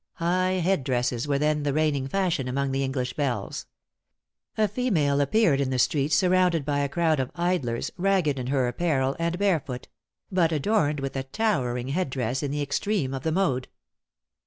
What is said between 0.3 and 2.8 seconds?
head dresses were then the reigning fashion among